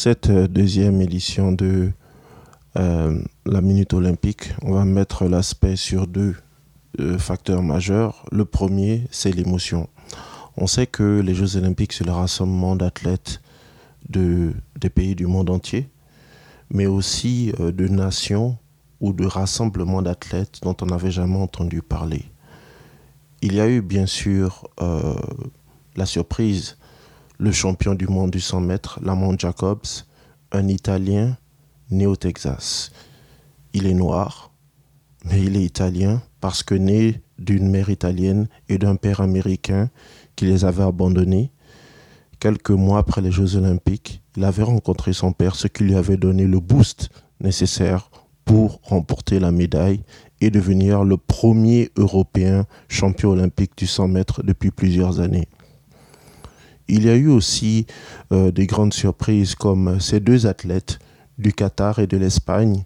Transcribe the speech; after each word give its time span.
cette 0.00 0.30
euh, 0.30 0.48
deuxième 0.48 1.02
édition 1.02 1.52
de 1.52 1.92
euh, 2.78 3.22
la 3.44 3.60
Minute 3.60 3.92
Olympique, 3.92 4.54
on 4.62 4.72
va 4.72 4.86
mettre 4.86 5.26
l'aspect 5.26 5.76
sur 5.76 6.06
deux 6.06 6.36
euh, 7.00 7.18
facteurs 7.18 7.62
majeurs. 7.62 8.24
Le 8.32 8.46
premier, 8.46 9.06
c'est 9.10 9.30
l'émotion. 9.30 9.90
On 10.56 10.66
sait 10.66 10.86
que 10.86 11.20
les 11.20 11.34
Jeux 11.34 11.58
Olympiques, 11.58 11.92
c'est 11.92 12.06
le 12.06 12.12
rassemblement 12.12 12.76
d'athlètes 12.76 13.42
de, 14.08 14.54
des 14.80 14.88
pays 14.88 15.14
du 15.14 15.26
monde 15.26 15.50
entier, 15.50 15.90
mais 16.70 16.86
aussi 16.86 17.52
de 17.58 17.86
nations 17.86 18.56
ou 19.02 19.12
de 19.12 19.26
rassemblements 19.26 20.00
d'athlètes 20.00 20.60
dont 20.62 20.76
on 20.80 20.86
n'avait 20.86 21.10
jamais 21.10 21.36
entendu 21.36 21.82
parler. 21.82 22.24
Il 23.42 23.54
y 23.54 23.60
a 23.60 23.68
eu 23.68 23.82
bien 23.82 24.06
sûr 24.06 24.66
la 25.94 26.06
surprise 26.06 26.78
le 27.40 27.52
champion 27.52 27.94
du 27.94 28.06
monde 28.06 28.30
du 28.30 28.40
100 28.40 28.60
mètres, 28.60 29.00
Lamont 29.02 29.34
Jacobs, 29.38 29.86
un 30.52 30.68
Italien 30.68 31.38
né 31.90 32.04
au 32.04 32.14
Texas. 32.14 32.92
Il 33.72 33.86
est 33.86 33.94
noir, 33.94 34.52
mais 35.24 35.40
il 35.42 35.56
est 35.56 35.64
italien 35.64 36.20
parce 36.42 36.62
que 36.62 36.74
né 36.74 37.22
d'une 37.38 37.70
mère 37.70 37.88
italienne 37.88 38.46
et 38.68 38.76
d'un 38.76 38.96
père 38.96 39.22
américain 39.22 39.88
qui 40.36 40.44
les 40.44 40.66
avait 40.66 40.82
abandonnés. 40.82 41.50
Quelques 42.40 42.70
mois 42.70 42.98
après 42.98 43.22
les 43.22 43.32
Jeux 43.32 43.56
olympiques, 43.56 44.22
il 44.36 44.44
avait 44.44 44.62
rencontré 44.62 45.14
son 45.14 45.32
père, 45.32 45.54
ce 45.54 45.66
qui 45.66 45.84
lui 45.84 45.94
avait 45.94 46.18
donné 46.18 46.44
le 46.44 46.60
boost 46.60 47.08
nécessaire 47.40 48.10
pour 48.44 48.80
remporter 48.82 49.40
la 49.40 49.50
médaille 49.50 50.02
et 50.42 50.50
devenir 50.50 51.04
le 51.04 51.16
premier 51.16 51.90
Européen 51.96 52.66
champion 52.88 53.30
olympique 53.30 53.78
du 53.78 53.86
100 53.86 54.08
mètres 54.08 54.42
depuis 54.42 54.70
plusieurs 54.70 55.20
années. 55.20 55.48
Il 56.92 57.04
y 57.04 57.08
a 57.08 57.14
eu 57.14 57.28
aussi 57.28 57.86
euh, 58.32 58.50
des 58.50 58.66
grandes 58.66 58.92
surprises 58.92 59.54
comme 59.54 60.00
ces 60.00 60.18
deux 60.18 60.48
athlètes 60.48 60.98
du 61.38 61.52
Qatar 61.52 62.00
et 62.00 62.08
de 62.08 62.16
l'Espagne 62.16 62.84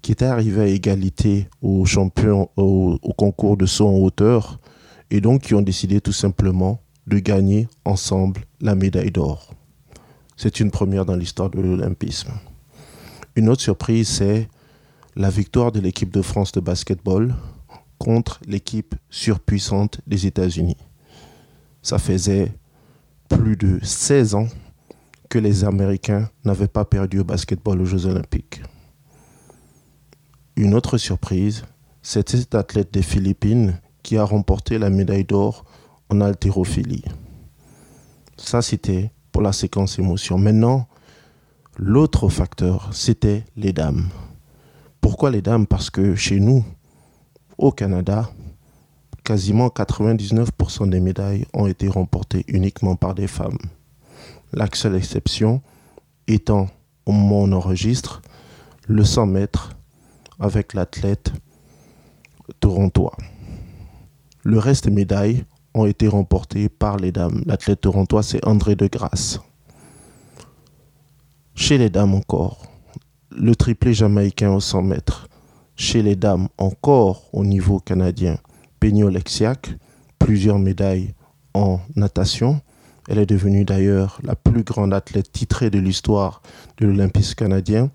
qui 0.00 0.10
étaient 0.10 0.24
arrivés 0.24 0.62
à 0.62 0.66
égalité 0.66 1.50
au 1.60 1.84
champion 1.84 2.48
au, 2.56 2.98
concours 3.14 3.58
de 3.58 3.66
saut 3.66 3.88
en 3.88 3.98
hauteur 3.98 4.58
et 5.10 5.20
donc 5.20 5.42
qui 5.42 5.54
ont 5.54 5.60
décidé 5.60 6.00
tout 6.00 6.14
simplement 6.14 6.80
de 7.06 7.18
gagner 7.18 7.68
ensemble 7.84 8.46
la 8.62 8.74
médaille 8.74 9.10
d'or. 9.10 9.52
C'est 10.38 10.58
une 10.58 10.70
première 10.70 11.04
dans 11.04 11.16
l'histoire 11.16 11.50
de 11.50 11.60
l'olympisme. 11.60 12.32
Une 13.36 13.50
autre 13.50 13.60
surprise, 13.60 14.08
c'est 14.08 14.48
la 15.14 15.28
victoire 15.28 15.72
de 15.72 15.80
l'équipe 15.80 16.10
de 16.10 16.22
France 16.22 16.52
de 16.52 16.60
basketball 16.60 17.34
contre 17.98 18.40
l'équipe 18.46 18.94
surpuissante 19.10 20.00
des 20.06 20.26
États-Unis. 20.26 20.78
Ça 21.82 21.98
faisait 21.98 22.50
plus 23.42 23.56
de 23.56 23.80
16 23.82 24.36
ans 24.36 24.46
que 25.28 25.36
les 25.36 25.64
Américains 25.64 26.30
n'avaient 26.44 26.68
pas 26.68 26.84
perdu 26.84 27.18
au 27.18 27.24
basketball 27.24 27.80
aux 27.80 27.84
Jeux 27.84 28.06
olympiques. 28.06 28.62
Une 30.54 30.74
autre 30.74 30.96
surprise, 30.96 31.64
c'est 32.02 32.28
cet 32.28 32.54
athlète 32.54 32.94
des 32.94 33.02
Philippines 33.02 33.80
qui 34.04 34.16
a 34.16 34.22
remporté 34.22 34.78
la 34.78 34.90
médaille 34.90 35.24
d'or 35.24 35.64
en 36.08 36.20
haltérophilie. 36.20 37.02
Ça, 38.36 38.62
c'était 38.62 39.10
pour 39.32 39.42
la 39.42 39.52
séquence 39.52 39.98
émotion. 39.98 40.38
Maintenant, 40.38 40.86
l'autre 41.76 42.28
facteur, 42.28 42.90
c'était 42.92 43.44
les 43.56 43.72
dames. 43.72 44.08
Pourquoi 45.00 45.32
les 45.32 45.42
dames? 45.42 45.66
Parce 45.66 45.90
que 45.90 46.14
chez 46.14 46.38
nous, 46.38 46.64
au 47.58 47.72
Canada, 47.72 48.30
quasiment 49.24 49.68
99% 49.68 50.88
des 50.88 51.00
médailles 51.00 51.46
ont 51.52 51.66
été 51.66 51.88
remportées 51.88 52.44
uniquement 52.48 52.96
par 52.96 53.14
des 53.14 53.26
femmes. 53.26 53.58
La 54.52 54.66
seule 54.72 54.96
exception 54.96 55.62
étant, 56.26 56.68
au 57.06 57.12
moment 57.12 57.42
où 57.42 57.44
on 57.44 57.52
enregistre, 57.52 58.22
le 58.86 59.04
100 59.04 59.26
mètres 59.26 59.76
avec 60.38 60.74
l'athlète 60.74 61.32
torontois. 62.60 63.16
Le 64.42 64.58
reste 64.58 64.84
des 64.84 64.90
médailles 64.90 65.44
ont 65.74 65.86
été 65.86 66.08
remportées 66.08 66.68
par 66.68 66.96
les 66.96 67.12
dames. 67.12 67.42
L'athlète 67.46 67.80
torontois, 67.80 68.22
c'est 68.22 68.44
André 68.46 68.74
de 68.74 68.86
Grasse. 68.88 69.40
Chez 71.54 71.78
les 71.78 71.90
dames 71.90 72.14
encore, 72.14 72.62
le 73.30 73.54
triplé 73.54 73.94
jamaïcain 73.94 74.50
au 74.50 74.60
100 74.60 74.82
mètres. 74.82 75.28
Chez 75.76 76.02
les 76.02 76.16
dames 76.16 76.48
encore 76.58 77.28
au 77.32 77.44
niveau 77.44 77.78
canadien, 77.78 78.36
Peigno 78.82 79.08
Lexiac, 79.08 79.76
plusieurs 80.18 80.58
médailles 80.58 81.14
en 81.54 81.78
natation. 81.94 82.60
Elle 83.08 83.20
est 83.20 83.26
devenue 83.26 83.64
d'ailleurs 83.64 84.18
la 84.24 84.34
plus 84.34 84.64
grande 84.64 84.92
athlète 84.92 85.30
titrée 85.30 85.70
de 85.70 85.78
l'histoire 85.78 86.42
de 86.78 86.86
l'Olympisme 86.86 87.36
canadien. 87.36 87.92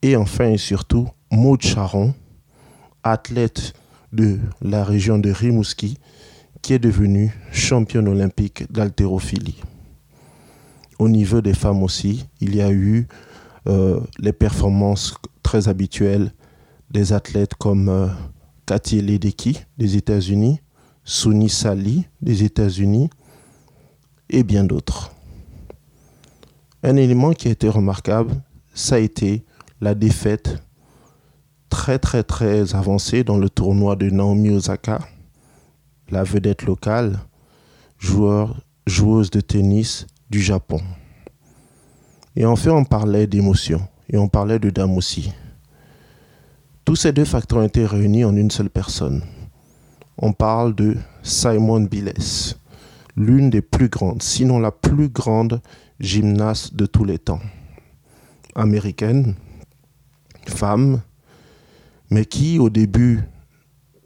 Et 0.00 0.14
enfin 0.14 0.50
et 0.50 0.58
surtout, 0.58 1.08
Maud 1.32 1.60
Charon, 1.60 2.14
athlète 3.02 3.72
de 4.12 4.38
la 4.60 4.84
région 4.84 5.18
de 5.18 5.28
Rimouski, 5.28 5.98
qui 6.62 6.74
est 6.74 6.78
devenue 6.78 7.36
championne 7.50 8.06
olympique 8.06 8.72
d'haltérophilie. 8.72 9.60
Au 11.00 11.08
niveau 11.08 11.40
des 11.40 11.54
femmes 11.54 11.82
aussi, 11.82 12.28
il 12.40 12.54
y 12.54 12.62
a 12.62 12.70
eu 12.70 13.08
euh, 13.66 13.98
les 14.20 14.32
performances 14.32 15.16
très 15.42 15.66
habituelles 15.66 16.32
des 16.92 17.12
athlètes 17.12 17.54
comme 17.54 17.88
euh, 17.88 18.06
Cathy 18.66 19.02
Ledecky 19.02 19.60
des 19.78 19.96
États-Unis, 19.96 20.60
Suni 21.04 21.48
Sali 21.48 22.06
des 22.20 22.44
États-Unis 22.44 23.10
et 24.30 24.44
bien 24.44 24.64
d'autres. 24.64 25.12
Un 26.82 26.96
élément 26.96 27.32
qui 27.32 27.48
a 27.48 27.50
été 27.52 27.68
remarquable, 27.68 28.42
ça 28.74 28.96
a 28.96 28.98
été 28.98 29.44
la 29.80 29.94
défaite 29.94 30.62
très 31.68 31.98
très 31.98 32.22
très 32.22 32.74
avancée 32.74 33.24
dans 33.24 33.38
le 33.38 33.48
tournoi 33.48 33.96
de 33.96 34.10
Naomi 34.10 34.50
Osaka, 34.50 35.00
la 36.10 36.22
vedette 36.22 36.62
locale, 36.62 37.18
joueuse 37.98 39.30
de 39.30 39.40
tennis 39.40 40.06
du 40.30 40.40
Japon. 40.40 40.80
Et 42.36 42.46
en 42.46 42.56
fait, 42.56 42.70
on 42.70 42.84
parlait 42.84 43.26
d'émotion 43.26 43.86
et 44.08 44.18
on 44.18 44.28
parlait 44.28 44.58
de 44.58 44.70
dames 44.70 44.96
aussi. 44.96 45.32
Tous 46.84 46.96
ces 46.96 47.12
deux 47.12 47.24
facteurs 47.24 47.60
ont 47.60 47.66
été 47.66 47.86
réunis 47.86 48.24
en 48.24 48.34
une 48.34 48.50
seule 48.50 48.70
personne. 48.70 49.22
On 50.18 50.32
parle 50.32 50.74
de 50.74 50.96
Simon 51.22 51.80
Biles, 51.80 52.12
l'une 53.16 53.50
des 53.50 53.62
plus 53.62 53.88
grandes, 53.88 54.20
sinon 54.20 54.58
la 54.58 54.72
plus 54.72 55.08
grande 55.08 55.60
gymnaste 56.00 56.74
de 56.74 56.86
tous 56.86 57.04
les 57.04 57.20
temps. 57.20 57.40
Américaine, 58.56 59.36
femme, 60.48 61.02
mais 62.10 62.24
qui 62.24 62.58
au 62.58 62.68
début 62.68 63.22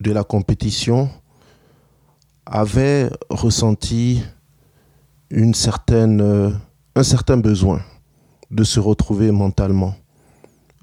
de 0.00 0.12
la 0.12 0.22
compétition 0.22 1.10
avait 2.46 3.10
ressenti 3.30 4.22
une 5.28 5.54
certaine, 5.54 6.20
euh, 6.20 6.50
un 6.94 7.02
certain 7.02 7.36
besoin 7.36 7.82
de 8.50 8.62
se 8.62 8.78
retrouver 8.80 9.32
mentalement 9.32 9.94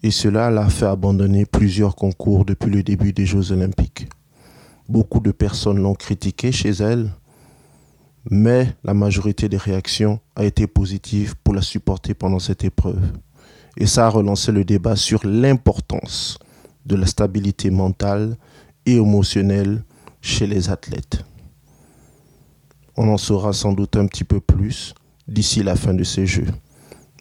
et 0.07 0.11
cela 0.11 0.49
l'a 0.49 0.69
fait 0.69 0.85
abandonner 0.85 1.45
plusieurs 1.45 1.97
concours 1.97 2.45
depuis 2.45 2.71
le 2.71 2.81
début 2.81 3.11
des 3.11 3.25
Jeux 3.25 3.51
olympiques. 3.51 4.07
Beaucoup 4.87 5.19
de 5.19 5.33
personnes 5.33 5.79
l'ont 5.79 5.95
critiqué 5.95 6.53
chez 6.53 6.69
elle, 6.69 7.11
mais 8.31 8.73
la 8.85 8.93
majorité 8.93 9.49
des 9.49 9.57
réactions 9.57 10.21
a 10.37 10.45
été 10.45 10.65
positive 10.65 11.35
pour 11.43 11.53
la 11.53 11.61
supporter 11.61 12.13
pendant 12.13 12.39
cette 12.39 12.63
épreuve. 12.63 13.01
Et 13.75 13.85
ça 13.85 14.05
a 14.05 14.09
relancé 14.09 14.53
le 14.53 14.63
débat 14.63 14.95
sur 14.95 15.19
l'importance 15.25 16.39
de 16.85 16.95
la 16.95 17.05
stabilité 17.05 17.69
mentale 17.69 18.37
et 18.85 18.93
émotionnelle 18.93 19.83
chez 20.21 20.47
les 20.47 20.69
athlètes. 20.69 21.25
On 22.95 23.09
en 23.09 23.17
saura 23.17 23.51
sans 23.51 23.73
doute 23.73 23.97
un 23.97 24.07
petit 24.07 24.23
peu 24.23 24.39
plus 24.39 24.95
d'ici 25.27 25.63
la 25.63 25.75
fin 25.75 25.93
de 25.93 26.05
ces 26.05 26.25
Jeux. 26.25 26.47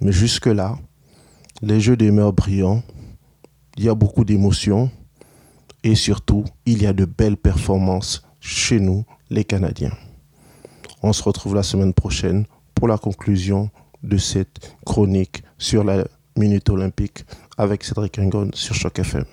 Mais 0.02 0.12
jusque-là, 0.12 0.78
les 1.62 1.81
jeux 1.81 1.97
demeurent 1.97 2.32
brillants, 2.32 2.82
il 3.76 3.85
y 3.85 3.88
a 3.88 3.94
beaucoup 3.94 4.25
d'émotions 4.25 4.91
et 5.82 5.94
surtout, 5.94 6.44
il 6.64 6.82
y 6.82 6.87
a 6.87 6.93
de 6.93 7.05
belles 7.05 7.37
performances 7.37 8.26
chez 8.41 8.81
nous, 8.81 9.05
les 9.31 9.44
Canadiens. 9.44 9.93
On 11.03 11.12
se 11.12 11.23
retrouve 11.23 11.55
la 11.55 11.62
semaine 11.62 11.94
prochaine 11.94 12.47
pour 12.75 12.88
la 12.88 12.99
conclusion 12.99 13.70
de 14.03 14.17
cette 14.17 14.76
chronique 14.85 15.43
sur 15.58 15.85
la 15.85 16.06
Minute 16.37 16.69
Olympique 16.70 17.25
avec 17.56 17.85
Cédric 17.85 18.17
Ringon 18.17 18.50
sur 18.52 18.75
Choc 18.75 18.99
FM. 18.99 19.25